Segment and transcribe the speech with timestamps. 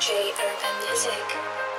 [0.00, 1.73] J Urban Music.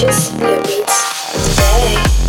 [0.00, 2.20] purchase your beats today.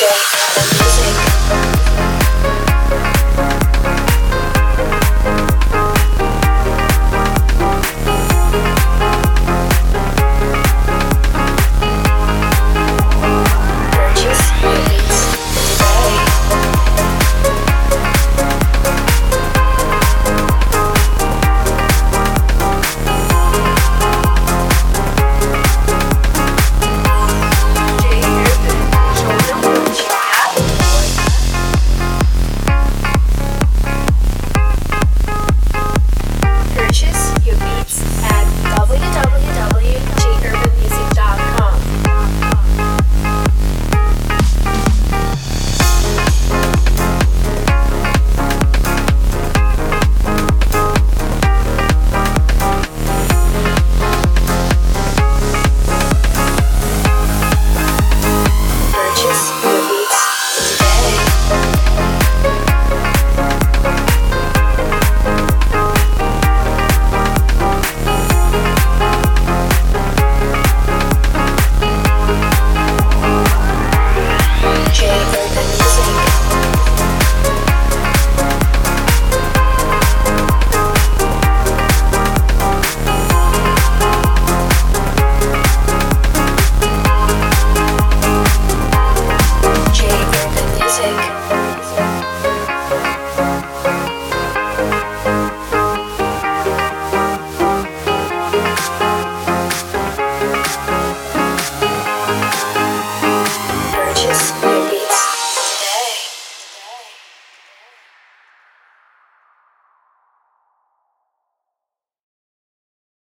[0.00, 1.11] Yeah,